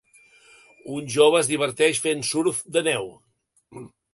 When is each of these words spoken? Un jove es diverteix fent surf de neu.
Un 0.95 1.11
jove 1.17 1.37
es 1.41 1.51
diverteix 1.53 2.01
fent 2.07 2.27
surf 2.33 2.63
de 2.79 2.87
neu. 2.89 3.07